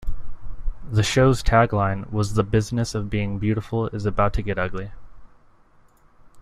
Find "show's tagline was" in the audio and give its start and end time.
1.03-2.33